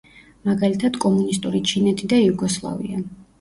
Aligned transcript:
მაგალითად 0.47 0.97
კომუნისტური 1.03 1.61
ჩინეთი 1.73 2.11
და 2.15 2.23
იუგოსლავია. 2.23 3.05